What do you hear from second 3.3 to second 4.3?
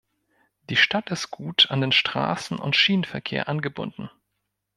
angebunden.